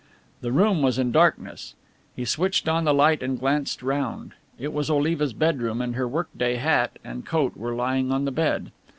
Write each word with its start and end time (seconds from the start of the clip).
The 0.41 0.51
room 0.51 0.81
was 0.81 0.97
in 0.97 1.11
darkness. 1.11 1.75
He 2.15 2.25
switched 2.25 2.67
on 2.67 2.85
the 2.85 2.91
light 2.95 3.21
and 3.21 3.39
glanced 3.39 3.83
round. 3.83 4.33
It 4.57 4.73
was 4.73 4.89
Oliva's 4.89 5.33
bedroom, 5.33 5.79
and 5.79 5.93
her 5.95 6.07
workday 6.07 6.55
hat 6.55 6.97
and 7.03 7.23
coat 7.23 7.55
were 7.55 7.75
lying 7.75 8.11
on 8.11 8.25
the 8.25 8.31
bed. 8.31 8.71